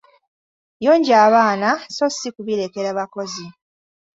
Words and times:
Yonja 0.85 1.15
abaana 1.27 1.69
so 1.95 2.05
si 2.17 2.27
kubirekera 2.35 2.89
bakozi. 2.99 3.45